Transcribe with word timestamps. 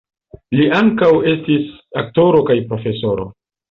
Li 0.59 0.65
ankaŭ 0.77 1.11
estis 1.33 1.71
aktoro 2.05 2.45
kaj 2.53 2.61
profesoro. 2.75 3.35